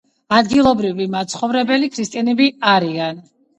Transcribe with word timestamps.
ადგილობრივი 0.37 1.07
მაცხოვრებლები 1.17 1.91
ქრისტიანები 1.99 2.51
არიან. 2.75 3.25